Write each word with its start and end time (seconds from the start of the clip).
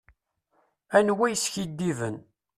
Anwa 0.97 1.27
yeskidiben. 1.31 2.15